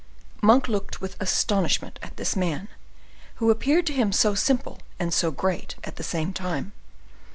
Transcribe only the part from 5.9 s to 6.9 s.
the same time.